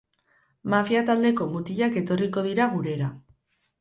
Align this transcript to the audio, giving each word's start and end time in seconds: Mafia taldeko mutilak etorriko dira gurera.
Mafia 0.73 1.03
taldeko 1.11 1.47
mutilak 1.51 1.99
etorriko 2.03 2.45
dira 2.49 2.67
gurera. 2.77 3.11